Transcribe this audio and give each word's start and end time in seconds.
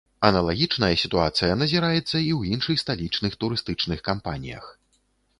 Аналагічная 0.27 0.87
сітуацыя 1.01 1.57
назіраецца 1.63 1.99
і 1.99 2.05
ў 2.05 2.39
іншых 2.55 2.81
сталічных 2.83 3.35
турыстычных 3.43 3.99
кампаніях. 4.09 4.65